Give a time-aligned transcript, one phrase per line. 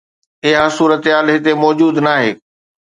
[0.47, 2.31] اها صورتحال هتي موجود ناهي.